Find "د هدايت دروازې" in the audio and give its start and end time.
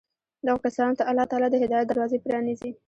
1.51-2.17